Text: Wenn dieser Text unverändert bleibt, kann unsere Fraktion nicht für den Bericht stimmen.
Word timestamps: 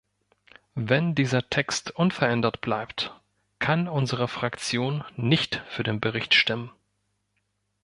Wenn 0.73 1.13
dieser 1.13 1.47
Text 1.47 1.91
unverändert 1.91 2.61
bleibt, 2.61 3.13
kann 3.59 3.87
unsere 3.87 4.27
Fraktion 4.27 5.03
nicht 5.15 5.61
für 5.69 5.83
den 5.83 5.99
Bericht 6.01 6.33
stimmen. 6.33 6.71